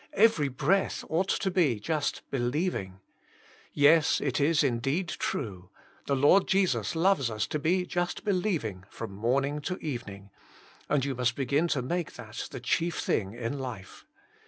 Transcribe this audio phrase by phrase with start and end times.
[0.13, 3.01] Every breath ought to be just believing.
[3.75, 5.69] 56 Je»uB Himself, Yes, it is indeed true;
[6.07, 10.31] the Lord Jesus loves us to be just believing from morn ing to evening,
[10.89, 14.07] and you must begin to make that the chief thing in life.